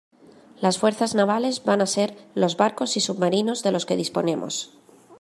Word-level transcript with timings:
Las 0.61 0.79
fuerzas 0.79 1.13
navales 1.13 1.63
van 1.63 1.79
a 1.79 1.85
ser 1.85 2.17
los 2.33 2.57
barcos 2.57 2.97
y 2.97 3.01
submarinos 3.01 3.61
de 3.61 3.71
los 3.71 3.85
que 3.85 3.95
disponemos. 3.97 4.73